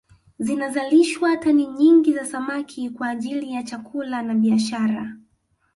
Zinazalishwa 0.39 1.37
tani 1.37 1.67
nyingi 1.67 2.13
za 2.13 2.25
samaki 2.25 2.89
kwa 2.89 3.09
ajili 3.09 3.51
ya 3.53 3.63
chakula 3.63 4.21
na 4.21 4.33
biashara 4.35 5.15